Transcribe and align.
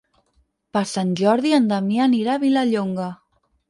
Per 0.77 0.83
Sant 0.93 1.13
Jordi 1.21 1.53
en 1.59 1.71
Damià 1.75 2.09
anirà 2.09 2.37
a 2.39 2.47
Vilallonga. 2.49 3.17